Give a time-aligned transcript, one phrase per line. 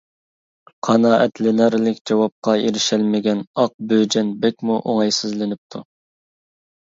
[0.85, 5.83] قانائەتلىنەرلىك جاۋابقا ئېرىشەلمىگەن ئاق بۆجەن بەكمۇ ئوڭايسىزلىنىپتۇ.